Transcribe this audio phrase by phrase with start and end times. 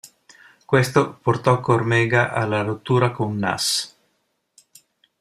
[0.65, 3.95] Questo portò Cormega alla rottura con Nas.